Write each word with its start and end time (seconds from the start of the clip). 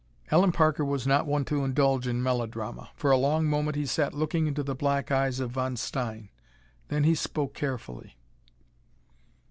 Allen 0.31 0.51
Parker 0.51 0.83
was 0.83 1.05
not 1.05 1.27
one 1.27 1.45
to 1.45 1.63
indulge 1.63 2.07
in 2.07 2.23
melodrama. 2.23 2.89
For 2.95 3.11
a 3.11 3.17
long 3.17 3.45
moment 3.45 3.75
he 3.75 3.85
sat 3.85 4.15
looking 4.15 4.47
into 4.47 4.63
the 4.63 4.73
black 4.73 5.11
eyes 5.11 5.39
of 5.39 5.51
Von 5.51 5.77
Stein. 5.77 6.29
Then 6.87 7.03
he 7.03 7.13
spoke 7.13 7.53
carefully. 7.53 8.17